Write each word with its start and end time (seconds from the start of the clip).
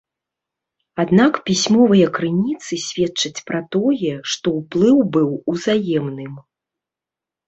Аднак 1.01 1.33
пісьмовыя 1.49 2.07
крыніцы 2.15 2.79
сведчаць 2.85 3.43
пра 3.49 3.59
тое, 3.75 4.13
што 4.31 4.47
ўплыў 4.59 4.97
быў 5.19 5.29
узаемным. 5.55 6.33